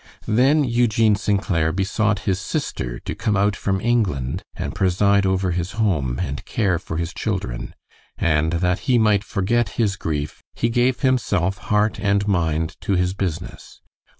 [0.25, 1.39] Then Eugene St.
[1.39, 6.43] Clair besought his sister to come out from England and preside over his home and
[6.43, 7.75] care for his children;
[8.17, 13.13] and that he might forget his grief, he gave himself, heart and mind, to his
[13.13, 13.81] business.